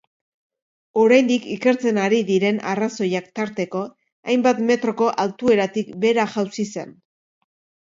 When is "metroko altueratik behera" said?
4.73-6.29